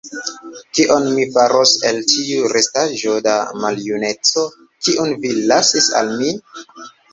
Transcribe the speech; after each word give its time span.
Kion 0.77 1.03
mi 1.17 1.25
faros 1.35 1.73
el 1.89 1.99
tiu 2.13 2.47
restaĵo 2.55 3.15
da 3.29 3.37
maljuneco, 3.67 4.47
kiun 4.89 5.15
vi 5.27 5.37
lasis 5.55 5.93
al 6.03 6.13
mi? 6.19 6.35